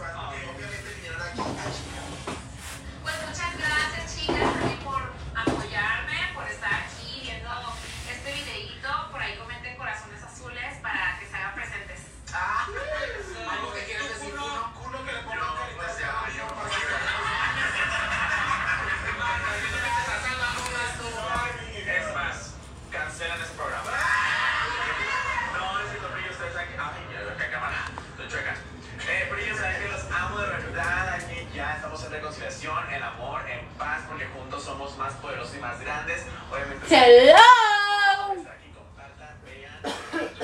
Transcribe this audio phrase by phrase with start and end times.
[0.00, 0.89] Pues
[36.90, 37.36] ¡Hello!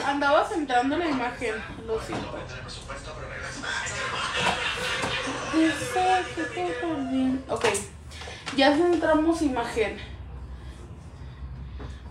[0.06, 1.54] Andaba centrando la imagen,
[1.84, 2.38] lo siento.
[7.48, 7.64] Ok,
[8.56, 9.98] ya centramos imagen.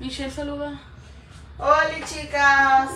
[0.02, 0.82] Michelle saluda.
[1.58, 2.90] Hola chicas.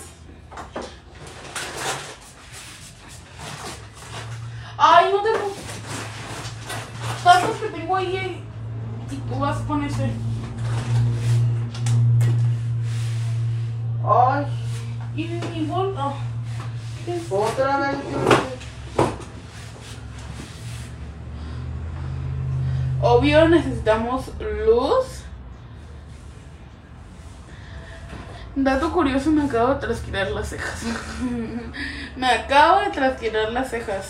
[4.78, 5.56] Ay, no tengo.
[7.24, 8.44] Tantos que tengo ahí
[9.10, 10.12] y tú vas con ese.
[14.12, 14.44] Ay,
[15.16, 16.14] Y mi bolsa.
[17.30, 17.96] otra vez.
[23.02, 24.32] Obvio necesitamos
[24.66, 25.06] luz.
[28.56, 30.82] Dato curioso, me acabo de trasquilar las cejas.
[32.16, 34.08] me acabo de trasquilar las cejas.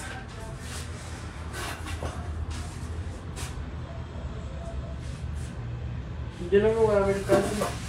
[6.49, 7.88] Yo no me voy a ver casi.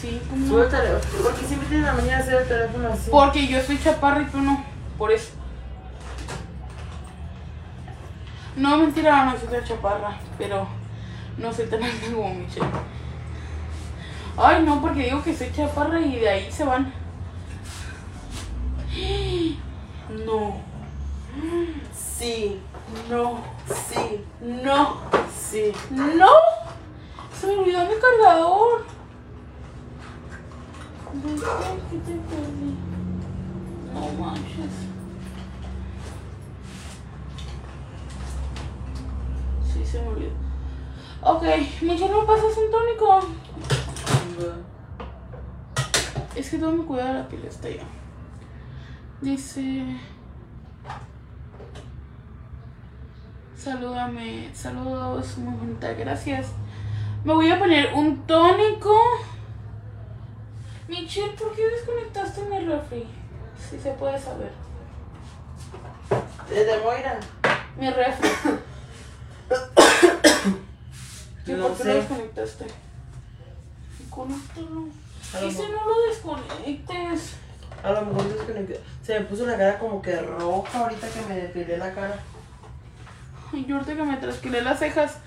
[0.00, 0.46] Sí, como...
[0.46, 1.22] Sube el teléfono.
[1.22, 3.10] Porque siempre tienes la mañana hacer el teléfono así.
[3.10, 4.64] Porque yo soy chaparra y tú no.
[4.98, 5.30] Por eso.
[8.56, 10.18] No, mentira, no soy tan chaparra.
[10.38, 10.66] Pero
[11.38, 12.66] no soy tan alta como Michelle.
[14.36, 16.92] Ay, no, porque digo que soy chaparra y de ahí se van.
[20.24, 20.60] No,
[22.18, 22.58] Sí,
[23.10, 24.96] no, sí, no,
[25.38, 25.72] sí.
[25.90, 26.28] no.
[27.38, 28.86] Se me olvidó mi cargador.
[31.22, 32.76] ¿Qué te perdí?
[33.94, 34.72] No manches.
[39.72, 40.32] Sí, se me olvidó.
[41.22, 41.42] Ok,
[41.82, 43.20] Michelle, ¿me pasas un tónico?
[46.34, 47.84] Es que todo me cuida la piel está ya.
[49.22, 49.96] Dice.
[53.56, 54.50] Salúdame.
[54.52, 56.48] Saludos, muy bonita, gracias.
[57.24, 58.94] Me voy a poner un tónico.
[60.88, 63.06] Michelle, ¿por qué desconectaste mi refri?
[63.70, 64.52] Si se puede saber.
[66.48, 67.18] Desde Moira.
[67.78, 68.28] Mi refri.
[71.46, 71.88] ¿Y No por qué sé.
[71.88, 72.66] lo desconectaste?
[74.10, 74.88] Conéctalo.
[75.34, 77.32] Mejor- no lo desconectes.
[77.82, 78.80] A lo mejor desconecté.
[79.02, 82.18] Se me puso la cara como que roja ahorita que me depilé la cara.
[83.52, 85.18] Ay, yo ahorita que me trasquilé las cejas.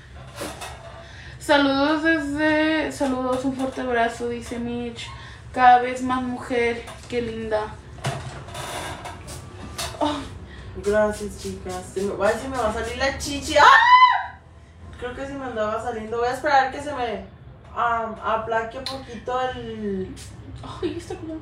[1.40, 2.92] Saludos desde.
[2.92, 5.08] Saludos, un fuerte abrazo, dice Mitch.
[5.54, 7.68] Cada vez más mujer, qué linda.
[10.00, 10.26] Ay,
[10.86, 11.84] Gracias, chicas.
[11.94, 13.58] Se me, ay, se me va a salir la chichi.
[13.58, 14.38] ¡Ah!
[15.00, 16.18] Creo que se me andaba saliendo.
[16.20, 17.26] Voy a esperar que se me
[17.76, 20.16] aplaque un poquito el,
[20.82, 21.36] ay, está como.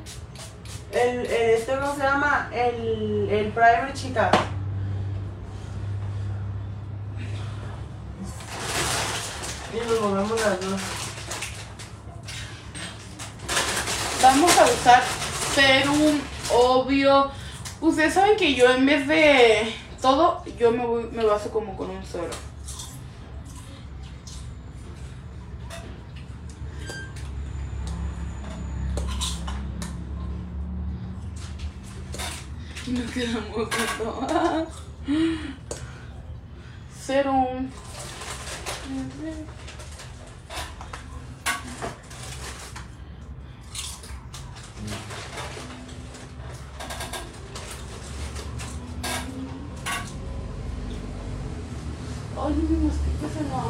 [0.91, 2.49] el, el- Este, ¿cómo se llama?
[2.53, 4.31] El, el primer, chica.
[9.73, 10.81] Y nos movemos las dos.
[14.21, 15.03] Vamos a usar
[15.53, 16.19] serum,
[16.51, 17.31] obvio.
[17.79, 21.91] Ustedes saben que yo en vez de todo, yo me, voy, me baso como con
[21.91, 22.01] un.
[32.87, 34.67] Y nos quedamos con
[37.05, 37.69] Serum.
[52.39, 53.63] Ay, mi mosquito se va.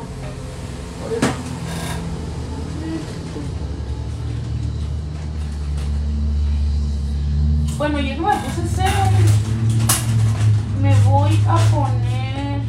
[1.01, 1.47] Por eso.
[7.77, 8.91] Bueno, ya que me puse cero,
[10.81, 12.61] me voy a poner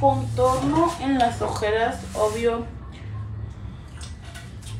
[0.00, 2.66] contorno en las ojeras, obvio.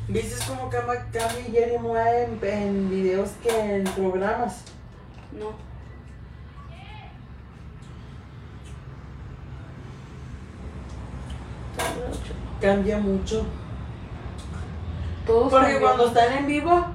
[0.09, 1.05] ¿Viste cómo cambia,
[1.53, 4.65] Jerry Moe en, en videos que en programas?
[5.31, 5.53] No.
[12.59, 13.45] Cambia mucho.
[15.25, 16.92] Todos Porque cuando están en vivo,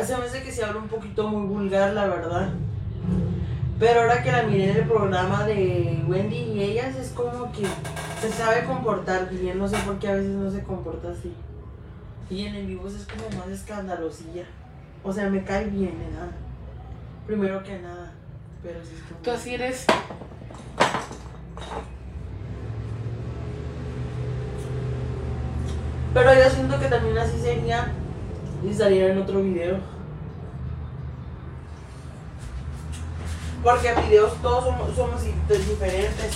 [0.00, 2.48] se me hace que se habla un poquito muy vulgar, la verdad.
[3.78, 7.66] Pero ahora que la miré en el programa de Wendy y ellas, es como que
[8.20, 9.58] se sabe comportar bien.
[9.58, 11.34] No sé por qué a veces no se comporta así.
[12.30, 14.44] Y en el vivo es como más escandalosilla.
[15.02, 16.30] O sea, me cae bien, ¿verdad?
[17.26, 18.12] Primero que nada.
[18.62, 19.84] Pero sí es como- Tú así eres.
[26.14, 27.90] Pero yo siento que también así sería
[28.68, 29.78] y saliera en otro video.
[33.62, 36.32] Porque videos todos somos, somos di- diferentes.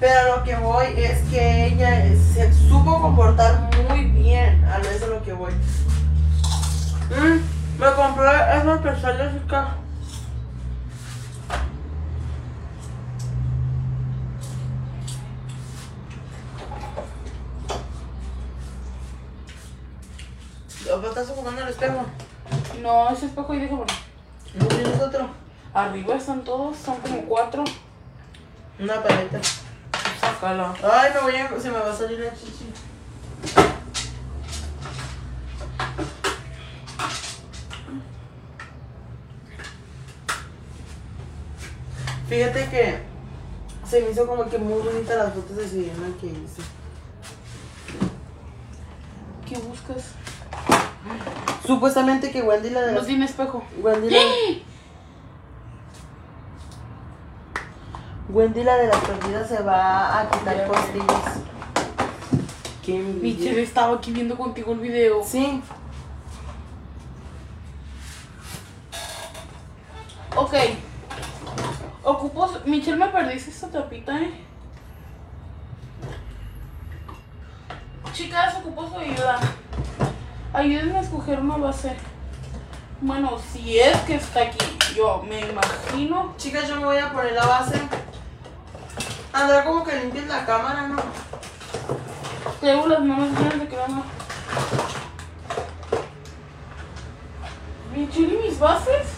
[0.00, 4.64] Pero lo que voy es que ella se supo comportar muy bien.
[4.64, 5.52] A eso es lo que voy.
[7.10, 9.76] Mm, me compré esas pestañas acá.
[20.92, 22.04] ¿O estás ocupando el espejo?
[22.82, 23.86] No, ese espejo déjalo.
[24.54, 25.28] ¿No tienes otro?
[25.72, 27.64] Arriba están todos, son como cuatro.
[28.78, 29.40] Una paleta.
[30.20, 30.72] Sácala.
[30.82, 32.72] Ay, me voy a, se me va a salir la chichi.
[42.28, 42.98] Fíjate que
[43.88, 46.62] se me hizo como que muy bonita las fotos de Sirena que hice.
[49.46, 50.23] ¿Qué buscas?
[51.66, 53.06] Supuestamente que Wendy la de No las...
[53.06, 53.64] tiene espejo.
[53.80, 54.20] Wendy la...
[58.28, 61.40] Wendy la de las perdidas se va a quitar costillas.
[62.84, 62.98] Qué.
[62.98, 65.22] Michelle estaba aquí viendo contigo el video.
[65.24, 65.62] Sí.
[70.36, 70.54] Ok.
[72.02, 72.50] Ocupo.
[72.66, 74.34] Michelle, me perdiste esta tapita, eh.
[78.12, 79.40] Chicas, ocupo su ayuda.
[80.54, 81.96] Ayúdenme a escoger una base.
[83.00, 86.32] Bueno, si es que está aquí, yo me imagino.
[86.36, 87.82] Chicas, yo me voy a poner la base.
[89.32, 90.96] Andrá como que limpies la cámara, ¿no?
[92.60, 94.04] Tengo las manos llenas de crema.
[97.92, 99.08] Michelle, ¿y mis bases?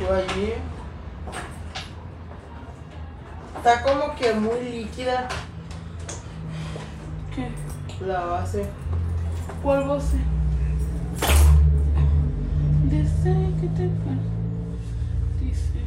[0.00, 0.54] Yo allí.
[3.56, 5.28] Está como que muy líquida
[7.32, 7.48] ¿Qué?
[8.04, 8.68] la base.
[9.62, 10.18] ¿Cuál base?
[12.90, 14.16] Desde que te fue.
[15.38, 15.78] Dice.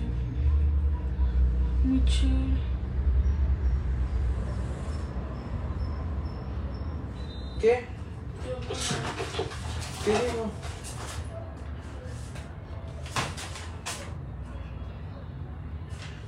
[1.84, 2.58] Michelle.
[7.60, 7.86] ¿Qué?
[10.06, 10.52] ¿Qué digo?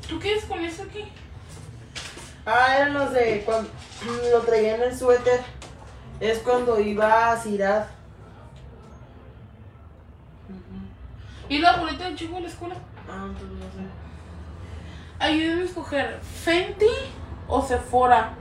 [0.09, 1.05] ¿Tú qué es con eso aquí?
[2.47, 3.69] Ah, eran los de cuando
[4.31, 5.39] lo traía en el suéter.
[6.19, 7.89] Es cuando iba a Ciudad.
[11.53, 12.75] ¿Y la boleta de chico de la escuela?
[13.07, 13.87] Ah, entonces no sé.
[15.19, 16.87] Ayúdenme a escoger Fenty
[17.47, 18.31] o Sephora.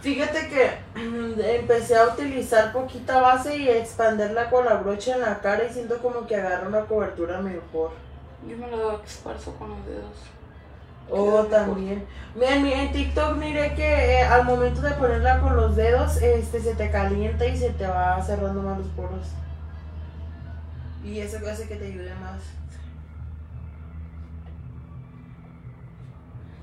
[0.00, 5.20] Fíjate que mm, empecé a utilizar poquita base y a expanderla con la brocha en
[5.20, 7.90] la cara y siento como que agarra una cobertura mejor.
[8.48, 10.16] Yo me lo esparzo con los dedos.
[11.10, 12.06] Oh, también.
[12.34, 16.16] Mira, en, mi- en TikTok miré que eh, al momento de ponerla con los dedos,
[16.22, 19.26] este se te calienta y se te va cerrando más los poros.
[21.04, 22.42] Y eso hace que te ayude más.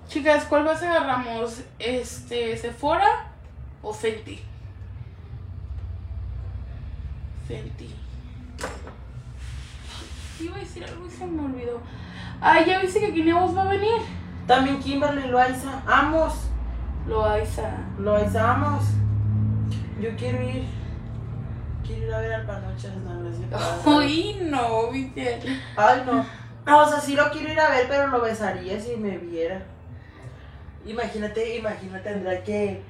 [0.07, 1.63] Chicas, ¿cuál base agarramos?
[1.79, 3.31] Este, Sephora
[3.81, 4.39] o Fenty?
[7.47, 7.93] Fenty.
[10.39, 11.81] Iba a decir algo y se me olvidó.
[12.39, 14.01] Ay, ya viste que Voz va a venir.
[14.45, 15.81] También Kimberly Loaiza.
[15.85, 16.33] Amos.
[17.07, 17.69] Loaiza.
[17.99, 18.85] Loaiza, amos.
[19.99, 20.76] Yo quiero ir.
[21.87, 23.47] Quiero ir a ver al Panochas, no, no es mi.
[23.91, 25.39] Uy, no, viste.
[25.75, 26.25] Ay, no.
[26.65, 29.63] No, o sea, sí lo quiero ir a ver, pero lo besaría si me viera.
[30.85, 32.81] Imagínate, imagínate, Andrea, que,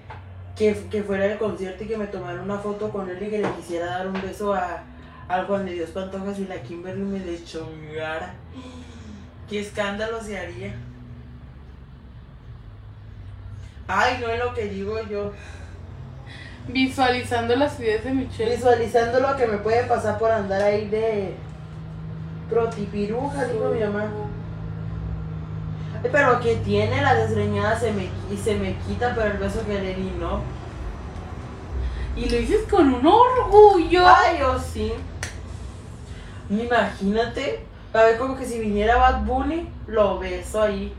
[0.55, 3.39] que, que fuera el concierto y que me tomara una foto con él y que
[3.39, 4.83] le quisiera dar un beso a,
[5.27, 8.33] al Juan de Dios Pantojas y la Kimberly me deschongara.
[9.47, 10.73] Qué escándalo se haría.
[13.87, 15.33] Ay, no es lo que digo yo.
[16.67, 18.55] Visualizando las ideas de Michelle.
[18.55, 21.35] Visualizando lo que me puede pasar por andar ahí de
[22.49, 24.05] protipiruja, dijo mi mamá.
[26.03, 29.65] Ay, Pero que tiene la desgreñada se me, y se me quita, pero el beso
[29.65, 30.41] que le di no.
[32.15, 34.05] Y lo dices con un orgullo.
[34.05, 34.91] Ay, yo sí.
[36.49, 40.93] Imagínate, a ver como que si viniera Bad Bunny, lo beso ahí.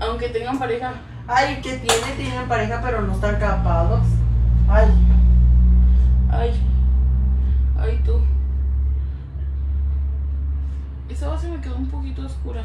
[0.00, 0.94] Aunque tengan pareja.
[1.28, 4.00] Ay, que tiene, tienen pareja, pero no están capados.
[4.68, 4.88] Ay,
[6.30, 6.62] Ay.
[7.78, 8.20] Ay, tú.
[11.76, 12.62] un poquito oscura.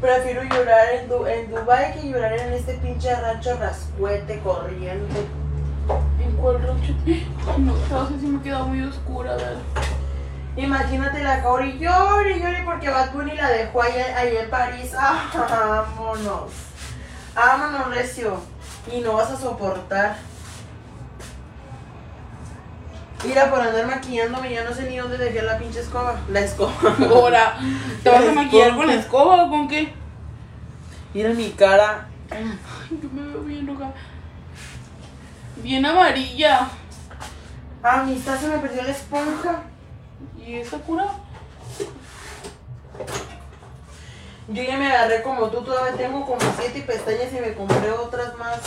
[0.00, 5.26] Prefiero llorar en, Du- en Dubai que llorar en este pinche rancho rascuete corriente.
[6.20, 6.94] ¿En cuál rancho?
[7.58, 9.58] No, esta vez sí me queda muy oscura, ¿verdad?
[10.56, 14.92] Imagínate la Kaori llore, llore porque Bad Bunny la dejó allá, allá en París.
[14.96, 15.24] Ah,
[15.96, 16.50] vámonos.
[17.34, 18.40] Vámonos, Recio.
[18.92, 20.16] Y no vas a soportar.
[23.24, 26.20] Mira, por andar maquillándome, ya no sé ni dónde dejé la pinche escoba.
[26.28, 26.72] La escoba.
[27.08, 27.56] Ahora,
[28.02, 29.92] ¿te vas a La maquillar con la escoba o con qué?
[31.14, 32.08] Mira mi cara.
[32.30, 32.58] Ay,
[32.90, 33.92] yo me veo bien loca.
[35.56, 36.68] Bien amarilla.
[37.82, 39.62] Ah, amistad, se me perdió la esponja.
[40.46, 41.06] ¿Y esa cura?
[44.48, 48.36] Yo ya me agarré como tú, todavía tengo como siete pestañas y me compré otras
[48.36, 48.58] más.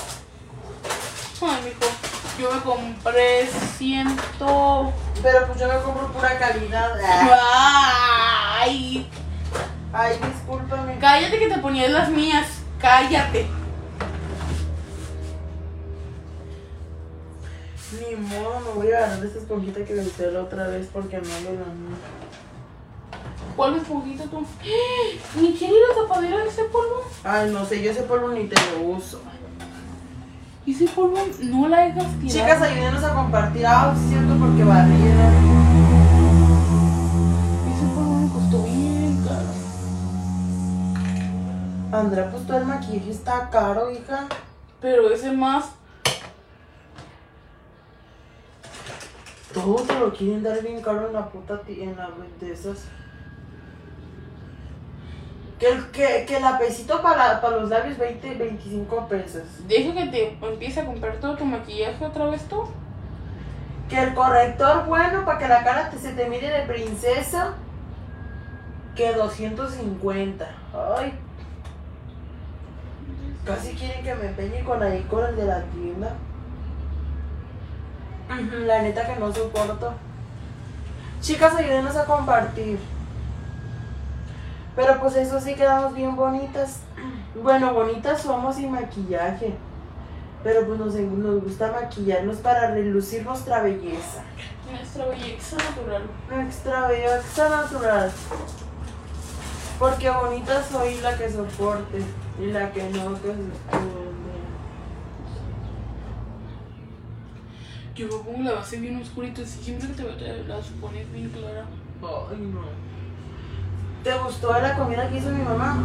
[1.42, 1.92] Ay, mijo.
[2.40, 4.94] Yo me compré ciento.
[5.22, 6.92] Pero pues yo me compro pura calidad.
[8.62, 9.10] Ay,
[9.94, 10.98] Ay, discúlpame.
[11.00, 12.48] cállate que te ponías las mías.
[12.80, 13.48] Cállate.
[18.56, 21.18] Modo, me voy a agarrar de esta esponjita que me usé la otra vez porque
[21.18, 21.96] no lo gané.
[23.56, 24.46] ¿Cuál esponjita tú?
[25.42, 27.04] ¿Ni quiere la tapadera de ese polvo?
[27.24, 29.22] Ay, no sé, yo ese polvo ni te lo uso.
[30.66, 32.32] ¿Y ese polvo no la dejas tirar?
[32.32, 33.66] Chicas, ayúdenos a compartir.
[33.68, 35.30] Ah, sí es cierto, porque barriera.
[37.76, 39.52] Ese polvo me costó bien caro.
[42.02, 44.28] Andrea, pues todo el maquillaje está caro, hija.
[44.80, 45.66] Pero ese más.
[49.56, 52.10] Todo te lo quieren dar bien caro en la puta en la
[52.42, 52.90] de esas.
[55.58, 59.44] Que el que, que el apesito para, para los labios 20, 25 pesos.
[59.66, 62.66] Deja que te empiece a comprar todo tu maquillaje otra vez tú.
[63.88, 67.54] Que el corrector bueno para que la cara te, se te mire de princesa.
[68.94, 70.46] Que 250.
[70.98, 71.18] Ay.
[73.46, 76.14] Casi quieren que me empeñe con ahí con el de la tienda.
[78.30, 79.94] La neta que no soporto.
[81.22, 82.80] Chicas, ayúdenos a compartir.
[84.76, 86.80] Pero pues eso sí quedamos bien bonitas.
[87.42, 89.56] Bueno, bonitas somos sin maquillaje.
[90.44, 94.24] Pero pues nos, nos gusta maquillarnos para relucir nuestra belleza.
[94.70, 96.04] Nuestra belleza natural.
[96.30, 98.12] Nuestra belleza natural.
[99.80, 102.02] Porque bonita soy la que soporte
[102.40, 104.05] y la que no que se
[107.96, 111.66] Yo me pongo la base bien oscurita, así siempre que te la pones bien clara.
[112.02, 112.60] Ay, no.
[114.04, 115.78] ¿Te gustó la comida que hizo mi mamá?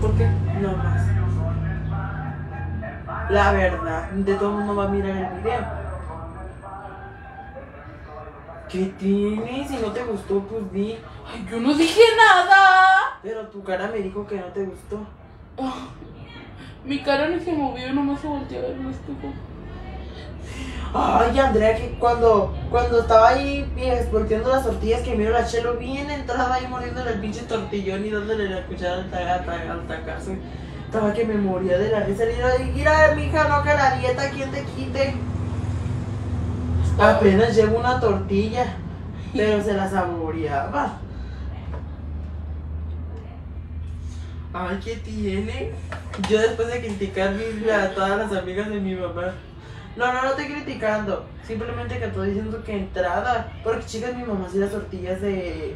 [0.00, 0.28] ¿Por qué?
[0.60, 1.06] No más.
[3.30, 5.64] La verdad, de todo el mundo va a mirar el video.
[8.68, 9.68] ¿Qué tienes?
[9.68, 10.98] Si no te gustó, pues di.
[11.24, 13.20] Ay, yo no dije nada.
[13.22, 15.06] Pero tu cara me dijo que no te gustó.
[15.56, 15.86] Ah,
[16.84, 19.32] mi cara no se movió, nomás se volteó a ver el espejo.
[20.94, 23.70] Ay, Andrea, que cuando, cuando estaba ahí
[24.10, 28.10] volteando las tortillas, que miro la chelo bien entrada ahí mordiéndole el pinche tortillón y
[28.10, 30.32] dándole la cuchara al, tacazo.
[30.86, 32.24] Estaba que me moría de la risa.
[32.24, 35.14] Le digo, mira, mija, no que la dieta, ¿quién te quite?
[36.98, 38.74] Apenas llevo una tortilla,
[39.34, 40.98] pero se la saboreaba.
[44.54, 45.72] Ay, ¿qué tiene?
[46.30, 47.34] Yo después de criticar
[47.72, 49.34] a todas las amigas de mi mamá.
[49.96, 51.26] No, no, no estoy criticando.
[51.44, 53.52] Simplemente que estoy diciendo que entrada.
[53.64, 55.74] Porque chicas, mi mamá hacía las tortillas de,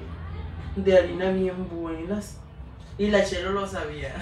[0.76, 2.38] de harina bien buenas.
[2.98, 4.14] Y la chelo lo sabía.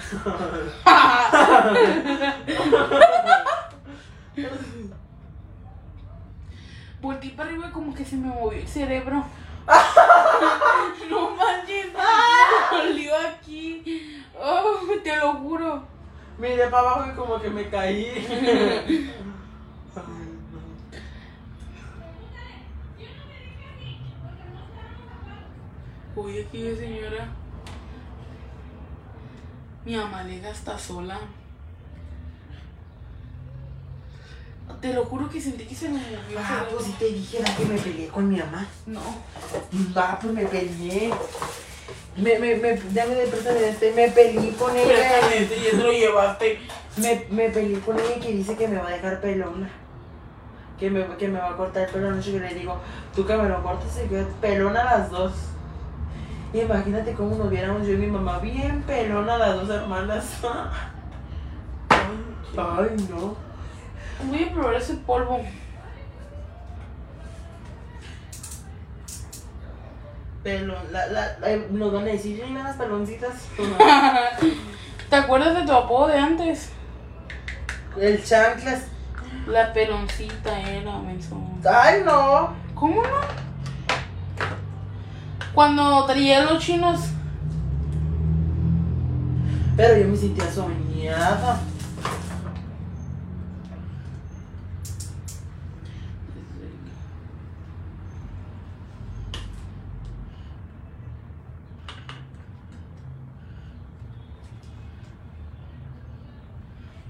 [7.01, 9.25] Volteé para arriba y como que se me movió el cerebro.
[11.09, 14.23] no manches, me dolió aquí.
[14.39, 15.83] Oh, te lo juro.
[16.37, 19.11] Miré para abajo y como que me caí.
[19.95, 20.03] Ay,
[26.15, 26.21] no.
[26.21, 27.29] Oye, aquí señora.
[29.85, 31.19] Mi mamá le gasta sola.
[34.79, 37.65] Te lo juro que sentí que se me movió Ah, pues si te dijera que
[37.65, 38.65] me peleé con mi mamá.
[38.87, 39.01] No.
[39.95, 41.11] Ah, pues me peleé.
[42.17, 45.19] Me, me, me, dame de este, me peleé con ella.
[45.29, 46.59] Préstame, y eso lo llevaste.
[46.97, 49.69] Me, me peleé con ella que dice que me va a dejar pelona.
[50.81, 52.31] Que me, que me va a cortar el pelo anoche.
[52.33, 52.75] Que le digo,
[53.15, 55.31] tú que me lo cortas y que pelona las dos.
[56.53, 60.25] Imagínate cómo nos viéramos yo y mi mamá bien pelona las dos hermanas.
[62.57, 63.35] Ay, no.
[64.27, 65.39] Voy a probar ese polvo.
[70.43, 70.77] pelón.
[70.91, 73.33] La, la, la- nos van a decir, "Ay, las peloncitas.
[73.57, 73.77] No.
[75.09, 76.69] ¿Te acuerdas de tu apodo de antes?
[77.99, 78.85] El chanclas.
[79.47, 81.35] La peloncita era, menso.
[81.69, 82.53] Ay, no.
[82.75, 83.09] ¿Cómo no?
[85.53, 86.99] Cuando traía los chinos.
[89.75, 91.59] Pero yo me sentía soñada.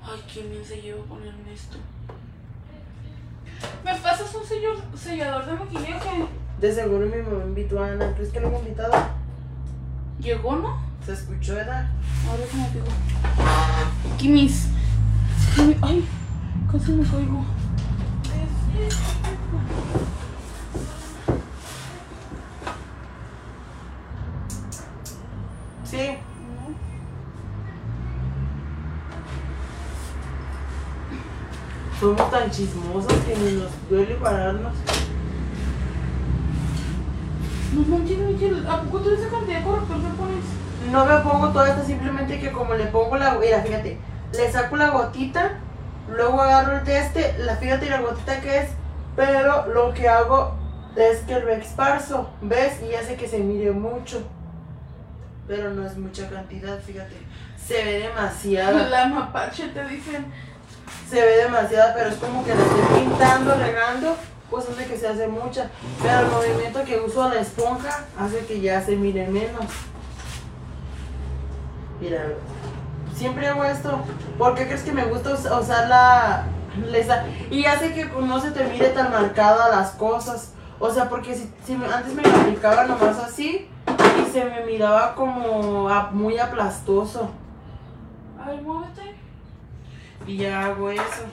[0.04, 1.78] Ay, qué bien se lleva ponerme esto.
[4.34, 6.26] ¿Me pasas un sello- sellador de maquillaje?
[6.60, 8.14] De seguro mi mamá invitó a Ana.
[8.16, 8.94] ¿Crees que lo he invitado?
[10.20, 10.78] ¿Llegó, no?
[11.06, 11.90] ¿Se escuchó, edad?
[12.30, 12.86] Ahora se me pegó.
[14.18, 14.68] Kimis.
[15.56, 16.06] Kimi- Ay,
[16.72, 17.44] casi me caigo.
[32.32, 34.74] Tan chismosos que ni nos duele pararnos.
[37.74, 38.68] No manches, Michelle.
[38.68, 40.46] ¿A poco tú esa cantidad de corrector me pones?
[40.92, 43.36] No me pongo todo esto, simplemente que como le pongo la...
[43.36, 43.98] Mira, fíjate.
[44.34, 45.60] Le saco la gotita,
[46.10, 48.70] luego agarro el de este, la fíjate la gotita que es,
[49.16, 50.56] pero lo que hago
[50.96, 52.82] es que lo esparzo, ¿ves?
[52.82, 54.24] Y hace que se mire mucho.
[55.48, 57.16] Pero no es mucha cantidad, fíjate.
[57.58, 58.88] Se ve demasiada.
[58.90, 60.26] La mapache te dicen.
[61.12, 64.16] Se ve demasiada, pero es como que la estoy pintando, regando,
[64.50, 65.70] pues hace que se hace mucha.
[66.02, 69.66] Pero el movimiento que uso la esponja hace que ya se mire menos.
[72.00, 72.24] Mira,
[73.16, 74.00] siempre hago esto.
[74.38, 76.46] ¿Por qué crees que me gusta us- usar la
[76.90, 77.26] lesa?
[77.52, 80.54] Y hace que no se te mire tan marcada las cosas.
[80.80, 81.52] O sea, porque si,
[81.94, 87.30] antes me aplicaba nomás así y se me miraba como a- muy aplastoso.
[88.44, 89.16] A ver, muévete.
[90.28, 91.26] Y ya hago eso.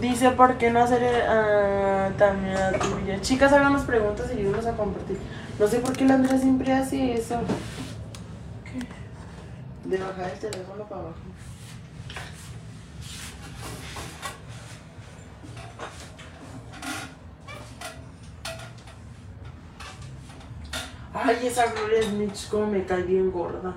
[0.00, 3.20] Dice, ¿por qué no hacer ah, también la tuya?
[3.20, 5.18] Chicas, hagan las preguntas y ayúdenos a compartir.
[5.58, 7.40] No sé por qué la Andrea siempre hace eso.
[9.84, 11.16] De bajar el teléfono para abajo.
[21.12, 23.74] Ay, esa Gloria Smith, como me cae bien gorda.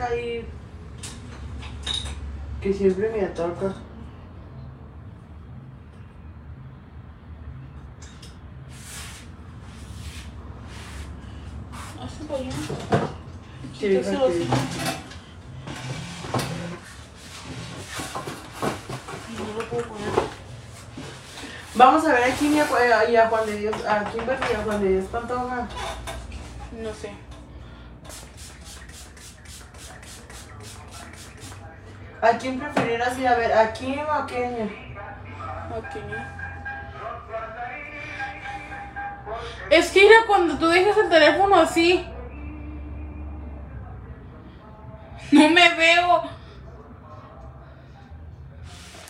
[0.00, 0.44] Ahí
[2.60, 3.74] que siempre me ataca.
[19.38, 20.08] Lo puedo poner.
[21.74, 24.46] Vamos a ver a Kim y a, Ju- y a Juan de Dios, a Kimberly
[24.50, 25.68] y a Juan de Dios Pantoja.
[26.82, 27.12] No sé.
[32.20, 33.52] ¿A quién preferirás ir a ver?
[33.52, 34.64] ¿A Kim o a Kenia?
[35.76, 35.96] Ok.
[39.70, 42.06] Es que mira, cuando tú dejas el teléfono así.
[45.30, 46.22] No me veo.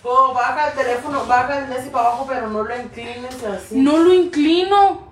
[0.03, 3.79] Oh, baja el teléfono, baja el de ese para abajo, pero no lo inclines así.
[3.81, 5.09] No lo inclino.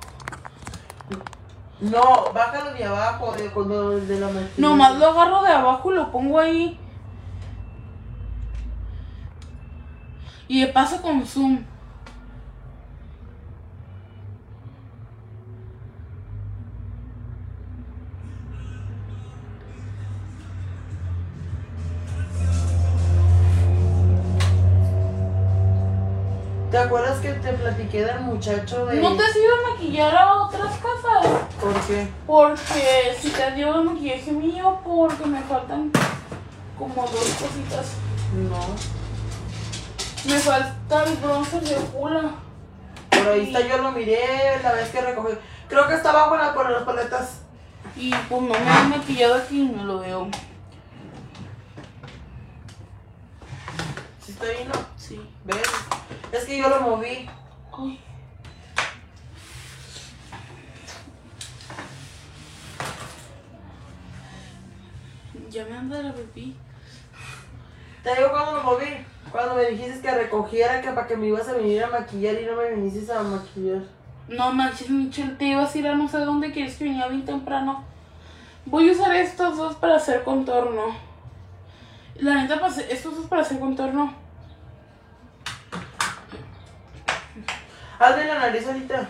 [1.81, 4.55] No, bájalo de abajo, de, cuando- de la maquinita.
[4.61, 6.81] Nomás lo agarro de abajo y lo pongo ahí.
[10.49, 11.65] Y de paso con zoom.
[26.71, 29.01] ¿Te acuerdas que te platiqué del muchacho de...
[29.01, 31.33] ¿No te has ido a maquillar a otras casas?
[31.59, 32.07] ¿Por qué?
[32.27, 35.91] Porque si te has llevado el maquillaje mío, porque me faltan
[36.79, 37.95] como dos cositas.
[38.51, 38.96] No.
[40.27, 42.31] Me falta el bronzer de Pula.
[43.11, 45.35] Por ahí está, yo lo miré la vez que recogí.
[45.69, 47.41] Creo que está abajo la- por las paletas.
[47.95, 50.29] Y pues no me han maquillado aquí y no lo veo.
[54.25, 54.75] Si está ahí, ¿no?
[54.97, 55.21] Sí.
[55.45, 55.63] ¿Ves?
[56.33, 57.29] Es que yo lo moví.
[57.79, 58.01] Ay.
[65.51, 66.57] Ya me anda la pipí.
[68.07, 69.05] Te digo cuando lo moví.
[69.33, 72.47] Cuando me dijiste que recogiera que para que me ibas a venir a maquillar y
[72.47, 73.83] no me viniste a maquillar.
[74.29, 77.25] No manches, Michelle, te ibas a ir a no sé dónde quieres que viniera bien
[77.25, 77.83] temprano.
[78.65, 80.97] Voy a usar estos dos para hacer contorno.
[82.15, 84.15] La neta, pues, estos dos para hacer contorno.
[87.99, 89.09] Hazme la nariz ahorita.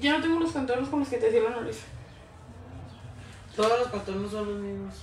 [0.00, 1.80] Ya no tengo los contornos con los que te hacía la nariz.
[3.54, 4.94] Todos los contornos son los mismos.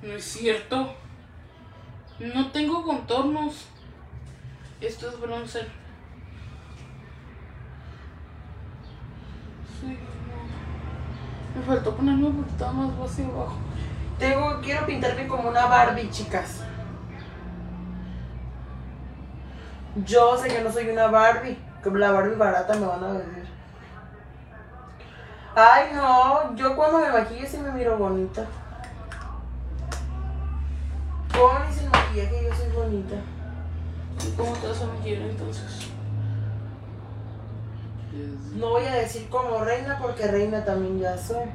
[0.00, 1.03] No es cierto.
[2.32, 3.66] No tengo contornos.
[4.80, 5.68] Esto es bronzer.
[9.78, 11.60] Sí, no.
[11.60, 13.56] Me faltó ponerme un poquito más hacia abajo.
[14.18, 16.62] Tengo, quiero pintarme como una Barbie, chicas.
[20.06, 21.58] Yo sé que no soy una Barbie.
[21.82, 23.44] Como la Barbie barata me van a decir.
[25.54, 26.56] Ay, no.
[26.56, 28.46] Yo cuando me maquillo sí me miro bonita.
[31.32, 33.16] Con y sin maquillaje yo soy bonita.
[34.24, 35.90] ¿Y cómo te vas a maquillar entonces?
[38.54, 41.46] No voy a decir como reina porque reina también ya soy.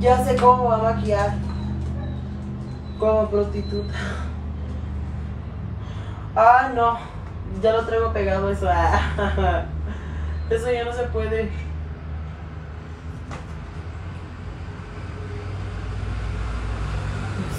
[0.00, 1.34] Ya sé cómo va a maquillar.
[2.98, 3.94] Como prostituta.
[6.34, 6.98] Ah, no.
[7.60, 8.66] Ya lo traigo pegado eso.
[8.70, 9.66] Ah,
[10.50, 11.50] Eso ya no se puede.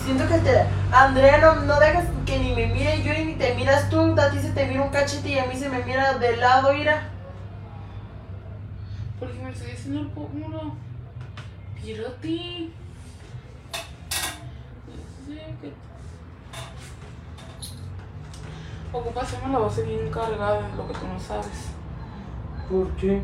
[0.03, 0.65] Siento que te...
[0.91, 4.15] Andrea, no, no dejas que ni me mire yo y ni te miras tú.
[4.19, 6.73] A ti se te mira un cachete y a mí se me mira de lado,
[6.73, 7.09] mira.
[9.19, 10.09] Porque me estoy haciendo el.
[15.25, 15.73] Sí, que-
[18.91, 21.69] Ocupa hacerme la base bien cargada, lo que tú no sabes.
[22.69, 23.23] ¿Por qué?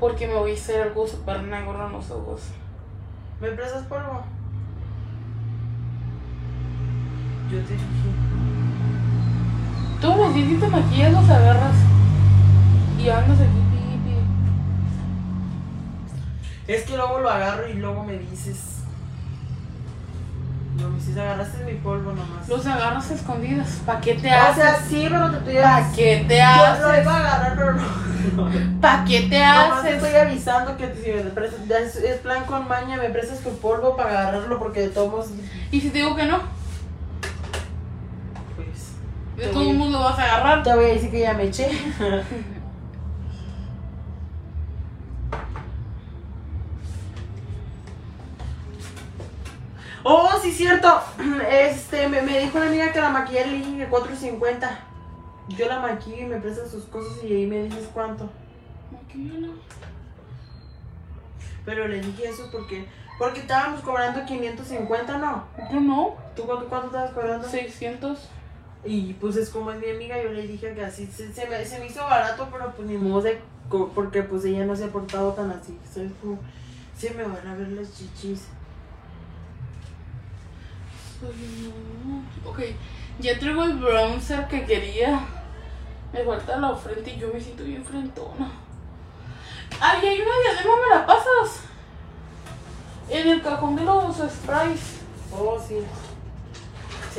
[0.00, 2.42] Porque me voy a hacer algo súper negro en los ojos.
[3.40, 4.22] ¿Me prestas polvo?
[7.50, 8.10] Yo te dije.
[10.02, 11.74] Los días que te maquillas los agarras.
[12.98, 13.98] Y andas aquí, pi,
[16.66, 16.72] pi.
[16.72, 18.74] Es que luego lo agarro y luego me dices.
[20.76, 22.48] No me dices, agarraste mi polvo nomás.
[22.48, 23.80] Los agarras escondidas.
[23.84, 24.54] ¿Pa' qué te o haces?
[24.62, 27.02] sea, sí, pero te estoy ¿Pa' qué te Yo lo haces?
[27.02, 28.80] iba a agarrar, pero no.
[28.80, 30.02] ¿Pa' qué te Nomás te haces?
[30.04, 34.10] estoy avisando que si me prestas, es, plan con maña, me prestas tu polvo para
[34.20, 35.30] agarrarlo porque de todos
[35.72, 36.57] ¿Y si te digo que no?
[39.38, 40.62] De todos voy- modos lo vas a agarrar.
[40.62, 41.68] Te voy a decir que ya me eché.
[50.04, 51.00] Oh, sí, cierto.
[51.50, 54.78] Este, me, me dijo una amiga que la maquillé le dije que 4.50.
[55.48, 58.28] Yo la maquillo y me prestas sus cosas y ahí me dices cuánto.
[58.92, 59.48] Maquíllala.
[61.64, 62.86] Pero le dije eso porque
[63.18, 65.44] porque estábamos cobrando 550, ¿no?
[65.72, 66.14] Yo no.
[66.36, 67.48] ¿Tú cuánto, cuánto estabas cobrando?
[67.48, 68.28] 600.
[68.84, 71.64] Y pues es como es mi amiga, yo le dije que así se, se me,
[71.64, 73.40] se me hizo barato, pero pues ni modo de,
[73.94, 75.76] porque pues ella no se ha portado tan así.
[75.92, 76.12] ¿Sabes?
[76.20, 76.38] Como,
[76.96, 78.48] se me van a ver las chichis.
[82.44, 82.60] Ok,
[83.18, 85.20] ya traigo el bronzer que quería.
[86.12, 88.50] Me falta la frente y yo me siento bien frentona.
[89.80, 91.60] Ay, hay una diadema, ¿me la pasas?
[93.10, 95.00] En el cajón de los sprays.
[95.32, 95.78] Oh, sí.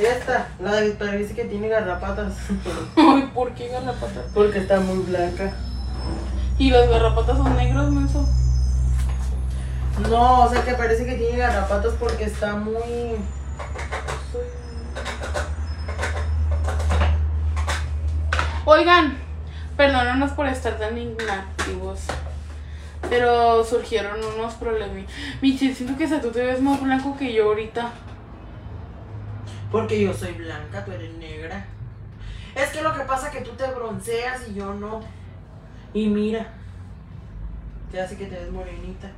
[0.00, 2.32] Esta, la de Victoria dice que tiene garrapatas.
[2.96, 4.24] Ay, ¿por qué garrapatas?
[4.32, 5.52] porque está muy blanca.
[6.58, 8.26] Y las garrapatas son negras, menso.
[10.08, 13.16] No, o sea que parece que tiene garrapatas porque está muy.
[18.64, 19.18] Oigan,
[19.76, 22.00] perdónanos por estar tan inactivos.
[23.10, 25.04] Pero surgieron unos problemas.
[25.42, 27.90] Michi, siento que tú te ves más blanco que yo ahorita.
[29.70, 31.64] Porque yo soy blanca, tú eres negra.
[32.54, 35.00] Es que lo que pasa es que tú te bronceas y yo no.
[35.94, 36.54] Y mira.
[37.92, 39.10] Te hace que te ves morenita.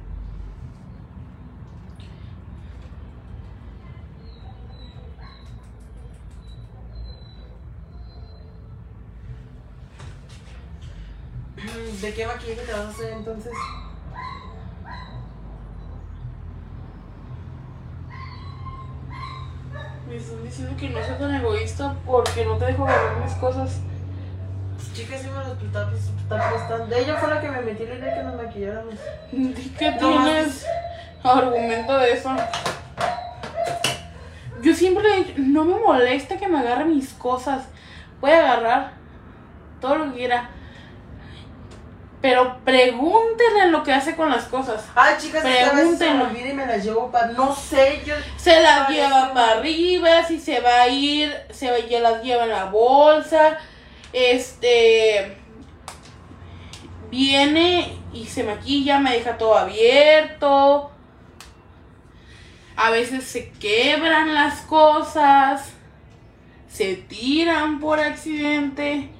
[12.00, 13.52] ¿De qué maquillaje te vas a hacer entonces?
[20.08, 23.80] Me están diciendo que no soy tan egoísta porque no te dejo agarrar mis cosas.
[24.94, 25.88] Chicas, sí me los está,
[26.20, 26.94] está prestando.
[26.96, 28.94] Ella fue la que me metió la idea que nos maquilláramos.
[29.78, 30.24] Que No más.
[30.24, 30.66] tienes
[31.22, 32.30] argumento de eso.
[34.62, 37.64] Yo siempre le he dicho, no me molesta que me agarre mis cosas.
[38.20, 38.92] Puede agarrar
[39.80, 40.50] todo lo que quiera.
[42.22, 44.84] Pero pregúntenle lo que hace con las cosas.
[44.94, 46.24] Ay, chicas, se Pregúntenlo.
[46.26, 47.26] olvida y me las llevo para.
[47.32, 48.14] No sé, yo.
[48.36, 52.22] Se las Parece lleva para arriba, si se va a ir, se va, ya las
[52.22, 53.58] lleva en la bolsa.
[54.12, 55.36] Este
[57.10, 60.90] viene y se maquilla, me deja todo abierto.
[62.76, 65.72] A veces se quebran las cosas.
[66.68, 69.10] se tiran por accidente.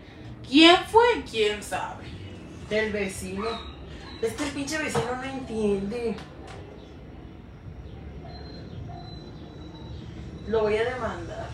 [0.49, 1.23] ¿Quién fue?
[1.31, 2.12] ¿Quién sabe?
[2.73, 3.45] El vecino.
[4.23, 6.17] Es que el pinche vecino no entiende.
[10.49, 11.51] Lo voy a demandar.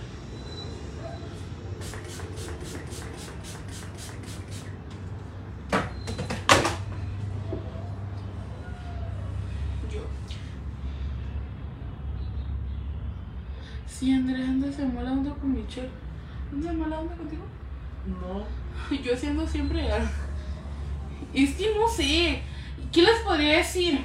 [9.93, 10.03] Yo.
[13.89, 15.91] Sí, Andrea, andas de mala onda con Michelle.
[16.53, 17.43] ¿Andas de mala onda contigo?
[18.07, 18.97] No.
[19.03, 20.28] Yo haciendo siempre algo.
[21.35, 22.43] Es que no sé.
[22.93, 24.05] ¿Qué les podría decir?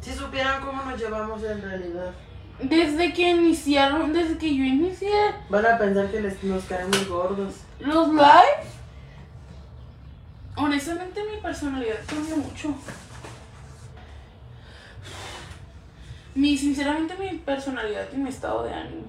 [0.00, 2.12] Si supieran cómo nos llevamos en realidad,
[2.60, 5.12] Desde que iniciaron, desde que yo inicié
[5.48, 7.54] van a pensar que les, nos caemos gordos.
[7.78, 8.62] los live,
[10.56, 12.74] honestamente mi personalidad cambia mucho.
[16.34, 19.06] Mi, sinceramente mi personalidad y mi estado de ánimo.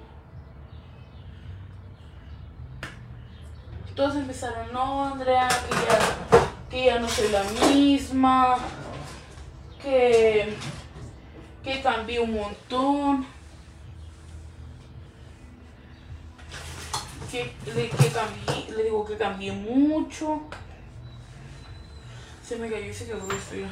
[3.96, 6.43] Todos empezaron, no Andrea, que ya,
[6.74, 8.58] que ya no soy la misma,
[9.80, 10.56] que,
[11.64, 13.28] que cambié un montón.
[17.32, 20.42] que, le, que cambié, le digo que cambié mucho.
[22.44, 23.70] Se me cayó y se quedó esto ya.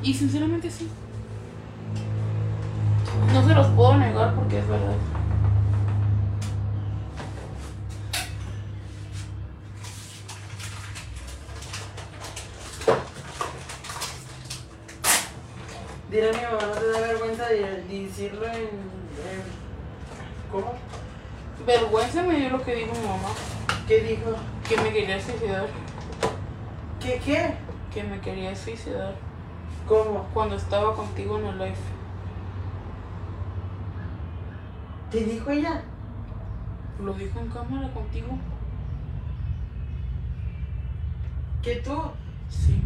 [0.00, 0.88] Y sinceramente sí.
[3.32, 5.19] No se los puedo negar porque es verdad.
[16.10, 19.60] Diré a mi mamá, no te da vergüenza de, de decirlo en, en-
[20.50, 20.74] ¿Cómo?
[21.64, 23.28] Vergüenza me dio lo que dijo mi mamá.
[23.86, 24.34] ¿Qué dijo?
[24.68, 25.66] Que me quería suicidar.
[27.00, 27.54] ¿Qué qué?
[27.92, 29.14] Que me quería suicidar.
[29.86, 30.26] ¿Cómo?
[30.34, 31.74] Cuando estaba contigo en el live.
[35.10, 35.82] ¿Te dijo ella?
[37.02, 38.28] Lo dijo en cámara contigo.
[41.62, 42.00] ¿Que tú?
[42.48, 42.80] Sí.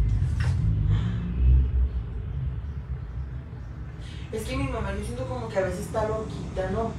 [4.35, 6.91] Es que mi mamá yo siento como que a veces está loquita, ¿no?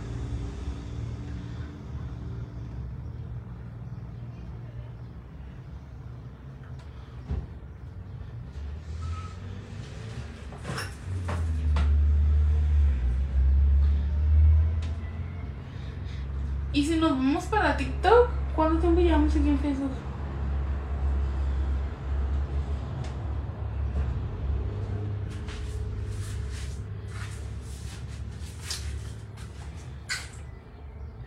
[16.73, 19.91] Y si nos vamos para TikTok, ¿cuánto tiempo llevamos aquí en Facebook?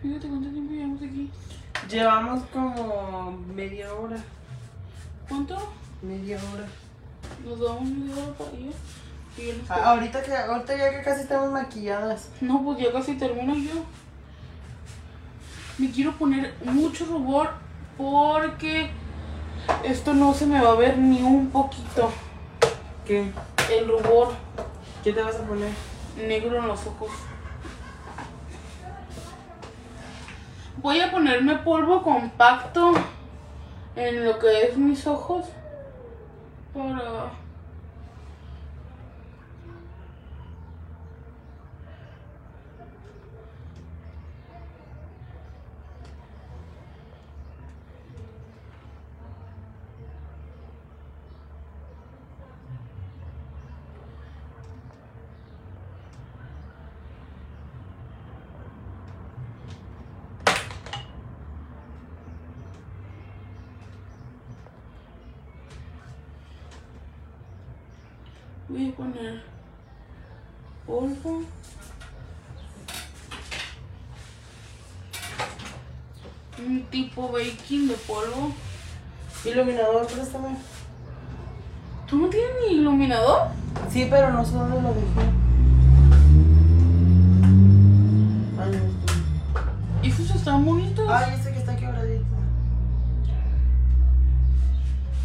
[0.02, 1.30] Fíjate cuánto tiempo llevamos aquí.
[2.00, 4.16] Llevamos como media hora.
[5.28, 5.54] ¿Cuánto?
[6.00, 6.64] Media hora.
[7.44, 8.74] Nos damos media hora para ir.
[9.68, 12.30] Ah, ahorita que ahorita ya que casi estamos maquilladas.
[12.40, 13.84] No, pues ya casi termino yo.
[15.76, 17.50] Me quiero poner mucho rubor
[17.98, 18.88] porque
[19.84, 22.10] esto no se me va a ver ni un poquito.
[23.04, 23.30] ¿Qué?
[23.70, 24.32] El rubor
[25.04, 25.68] ¿Qué te vas a poner?
[26.16, 27.10] negro en los ojos.
[30.82, 32.92] Voy a ponerme polvo compacto
[33.96, 35.44] en lo que es mis ojos
[36.72, 37.32] para
[68.70, 69.42] Voy a poner
[70.86, 71.42] polvo.
[76.56, 76.86] Un
[77.78, 78.52] de polvo.
[79.44, 80.56] Iluminador, préstame.
[82.08, 83.48] ¿Tú no tienes ni iluminador?
[83.88, 85.20] Sí, pero no sé dónde lo dejé.
[88.58, 90.10] Ay, no estoy.
[90.10, 91.08] Esos están bonitos.
[91.08, 92.24] Ay, ese que está quebradito.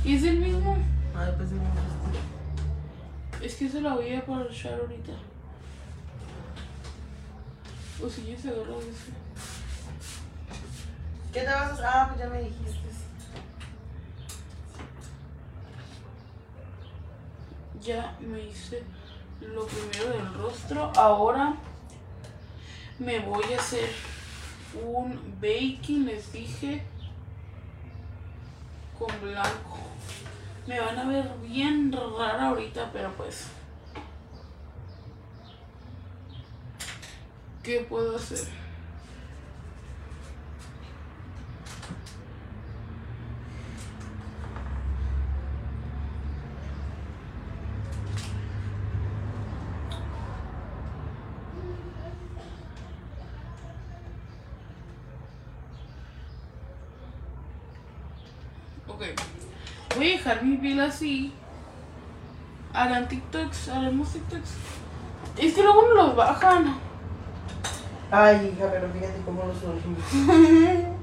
[0.04, 0.78] ¿Y es el mismo?
[1.18, 5.14] Ay, pues sí, no Es que se la voy a aprovechar ahorita.
[8.04, 9.12] O si ya se agarra de ese.
[11.36, 11.86] ¿Qué te vas a hacer?
[11.86, 12.90] Ah, pues ya me dijiste.
[17.82, 18.84] Ya me hice
[19.42, 20.94] lo primero del rostro.
[20.96, 21.56] Ahora
[23.00, 23.90] me voy a hacer
[24.82, 26.86] un baking, les dije,
[28.98, 29.78] con blanco.
[30.66, 33.48] Me van a ver bien rara ahorita, pero pues.
[37.62, 38.48] ¿Qué puedo hacer?
[58.88, 59.04] Ok.
[59.98, 60.16] Voy a
[60.66, 61.32] piel así.
[62.74, 64.50] Harán TikToks, haremos TikToks.
[65.38, 66.76] Es que luego no los bajan.
[68.10, 70.00] Ay, hija, pero fíjate cómo lo subimos.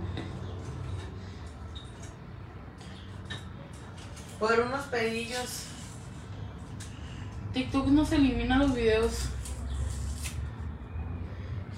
[4.40, 5.66] Por unos pedillos.
[7.54, 9.28] TikTok no se elimina los videos.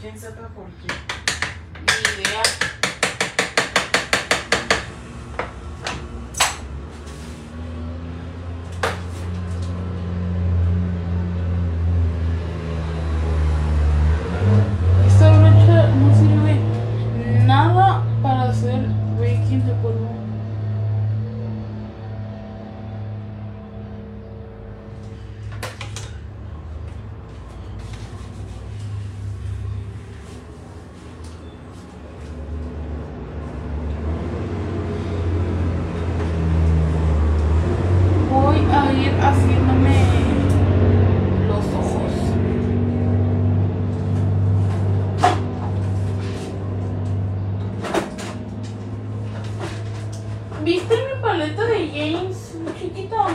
[0.01, 0.87] ¿Quién sepa por qué?
[1.85, 2.43] Ni idea.
[50.75, 53.27] ¿Viste mi paleta de James, chiquita?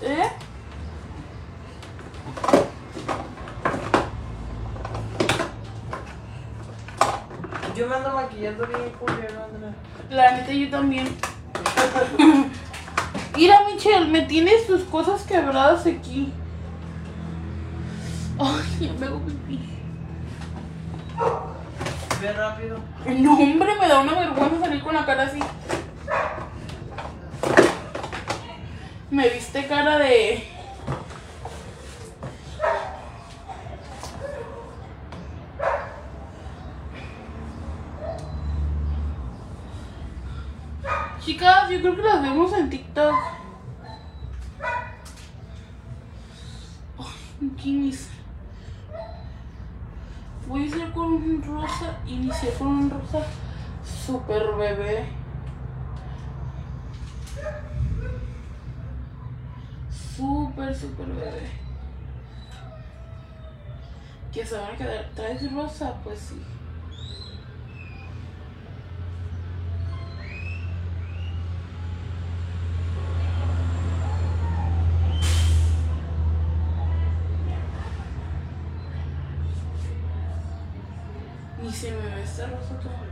[0.00, 0.30] ¿Eh?
[7.76, 9.74] Yo me ando maquillando bien culero, Andrea.
[10.08, 11.14] La neta yo también.
[13.36, 16.32] Mira, Michelle, me tienes tus cosas quebradas aquí.
[18.38, 19.60] Ay, ya me hago pipí.
[22.22, 22.89] Ve rápido.
[23.06, 25.40] No, hombre, me da una vergüenza salir con la cara así.
[29.10, 30.46] Me viste cara de.
[41.24, 43.14] Chicas, yo creo que las vemos en TikTok.
[46.98, 48.10] Ay, Kimis.
[50.50, 53.24] Voy a hacer con un rosa, inicié con un rosa
[53.84, 55.06] super bebé.
[60.20, 61.48] Super, super bebé.
[64.30, 65.10] Que se van a quedar.
[65.14, 65.94] ¿Traes rosa?
[66.04, 66.42] Pues sí.
[81.62, 83.06] Ni se me ve esta rosa todavía.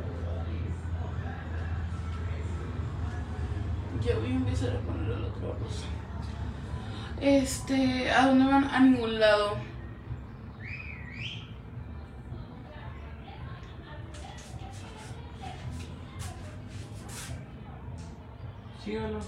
[4.02, 5.97] Ya voy a empezar a poner el otro rosa.
[7.20, 8.64] Este, ¿a dónde van?
[8.64, 9.56] A ningún lado.
[18.84, 19.18] ¿Sí o no?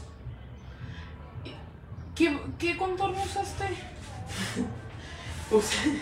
[2.14, 3.64] ¿Qué, qué contorno usaste?
[5.50, 6.00] Usé,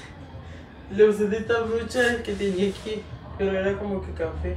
[0.91, 3.03] le usé de esta brocha que tenía aquí,
[3.39, 4.57] pero era como que café.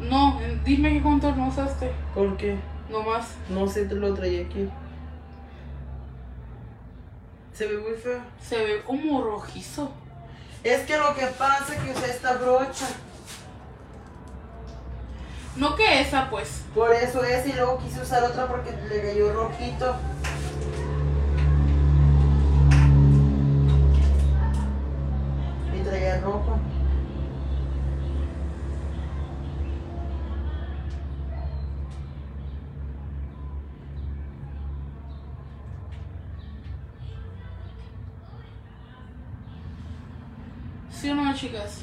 [0.00, 1.90] No, dime qué contorno usaste.
[2.14, 2.56] ¿Por qué?
[2.90, 3.34] No más.
[3.50, 4.68] No sé, te lo traía aquí.
[7.58, 8.20] Se ve muy feo.
[8.40, 9.90] Se ve como rojizo.
[10.62, 12.86] Es que lo que pasa es que usé esta brocha.
[15.56, 16.62] No que esa, pues.
[16.72, 19.96] Por eso es, y luego quise usar otra porque le cayó rojito.
[41.38, 41.77] ¿Sí o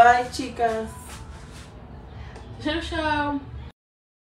[0.00, 0.88] Bye, chicas.
[2.62, 3.49] Tchau, tchau.